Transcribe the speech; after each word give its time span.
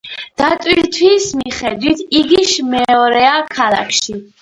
დატვირთვის 0.41 1.27
მიხედვით, 1.43 2.03
იგი 2.23 2.43
მეორეა 2.73 3.39
ქალაქში. 3.57 4.23